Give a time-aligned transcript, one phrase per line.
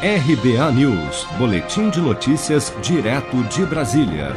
[0.00, 4.28] RBA News, Boletim de Notícias, direto de Brasília.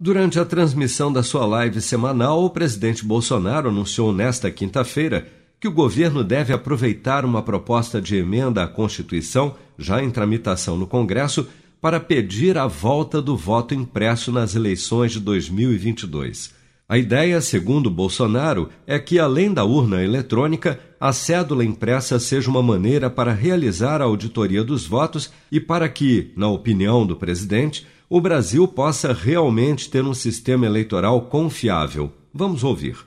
[0.00, 5.28] Durante a transmissão da sua live semanal, o presidente Bolsonaro anunciou nesta quinta-feira
[5.60, 10.86] que o governo deve aproveitar uma proposta de emenda à Constituição, já em tramitação no
[10.86, 11.46] Congresso,
[11.78, 16.54] para pedir a volta do voto impresso nas eleições de 2022.
[16.86, 22.62] A ideia, segundo Bolsonaro, é que, além da urna eletrônica, a cédula impressa seja uma
[22.62, 28.20] maneira para realizar a auditoria dos votos e para que, na opinião do presidente, o
[28.20, 32.12] Brasil possa realmente ter um sistema eleitoral confiável.
[32.34, 32.98] Vamos ouvir.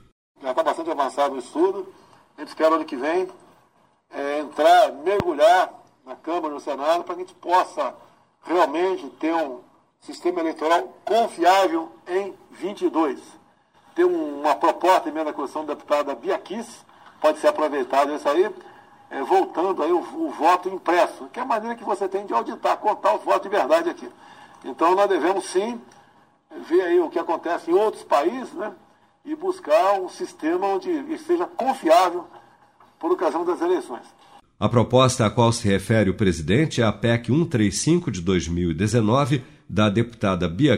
[0.42, 1.86] Já está bastante avançado o estudo.
[2.36, 3.28] A gente espera ano que vem
[4.12, 5.72] é, entrar, mergulhar
[6.04, 7.94] na Câmara e no Senado para que a gente possa
[8.42, 9.60] realmente ter um
[10.00, 13.38] sistema eleitoral confiável em 22
[13.98, 16.70] tem uma proposta emenda à Constituição da deputada Bia Kiss,
[17.20, 18.48] pode ser aproveitado isso aí,
[19.10, 22.32] é, voltando aí o, o, voto impresso, que é a maneira que você tem de
[22.32, 24.08] auditar, contar os votos de verdade aqui.
[24.64, 25.80] Então nós devemos sim
[26.68, 28.70] ver aí o que acontece em outros países, né?
[29.24, 32.24] E buscar um sistema onde seja confiável
[33.00, 34.06] por ocasião das eleições.
[34.60, 39.90] A proposta a qual se refere o presidente é a PEC 135 de 2019, da
[39.90, 40.76] deputada Bia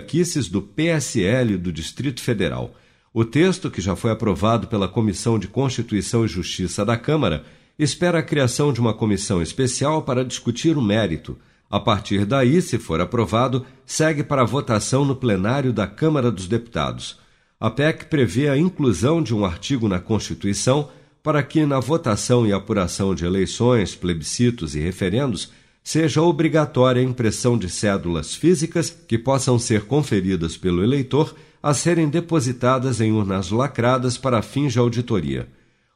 [0.50, 2.74] do PSL do Distrito Federal.
[3.12, 7.44] O texto, que já foi aprovado pela Comissão de Constituição e Justiça da Câmara,
[7.76, 11.36] espera a criação de uma comissão especial para discutir o mérito.
[11.68, 17.18] A partir daí, se for aprovado, segue para votação no plenário da Câmara dos Deputados.
[17.58, 20.88] A PEC prevê a inclusão de um artigo na Constituição
[21.20, 25.50] para que, na votação e apuração de eleições, plebiscitos e referendos,
[25.82, 32.08] seja obrigatória a impressão de cédulas físicas que possam ser conferidas pelo eleitor a serem
[32.08, 35.48] depositadas em urnas lacradas para fins de auditoria.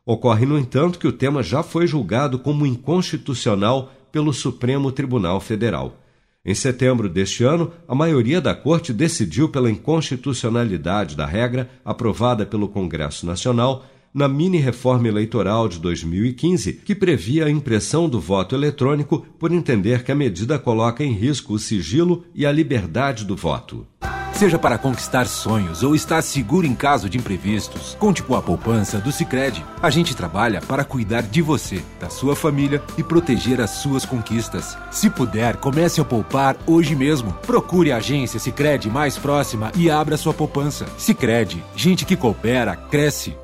[0.05, 5.99] Ocorre, no entanto, que o tema já foi julgado como inconstitucional pelo Supremo Tribunal Federal.
[6.45, 12.69] Em setembro deste ano, a maioria da Corte decidiu pela inconstitucionalidade da regra aprovada pelo
[12.69, 19.51] Congresso Nacional na mini-reforma eleitoral de 2015, que previa a impressão do voto eletrônico por
[19.51, 23.85] entender que a medida coloca em risco o sigilo e a liberdade do voto.
[24.35, 28.99] Seja para conquistar sonhos ou estar seguro em caso de imprevistos, conte com a poupança
[28.99, 29.65] do Sicredi.
[29.81, 34.77] A gente trabalha para cuidar de você, da sua família e proteger as suas conquistas.
[34.91, 37.33] Se puder, comece a poupar hoje mesmo.
[37.47, 40.85] Procure a agência Sicredi mais próxima e abra sua poupança.
[40.99, 43.44] Sicredi, gente que coopera cresce.